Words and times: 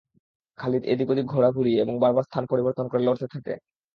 খালিদ 0.59 0.83
এদিক-ওদিক 0.85 1.25
ঘোড়া 1.25 1.49
ঘুরিয়ে 1.51 1.81
এবং 1.81 1.93
বারবার 2.03 2.23
স্থান 2.23 2.43
পরিবর্তন 2.51 2.85
করে 2.87 3.01
লড়তে 3.03 3.27
থাকে। 3.33 3.53